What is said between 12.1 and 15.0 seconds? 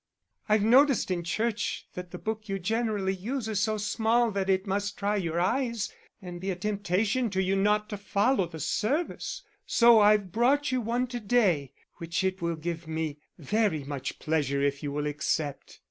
it will give me very much pleasure if you